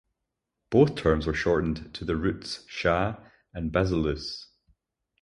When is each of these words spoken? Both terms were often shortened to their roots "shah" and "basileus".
Both 0.71 0.95
terms 0.95 1.27
were 1.27 1.33
often 1.33 1.39
shortened 1.41 1.93
to 1.93 2.05
their 2.05 2.15
roots 2.15 2.63
"shah" 2.67 3.17
and 3.53 3.71
"basileus". 3.71 4.47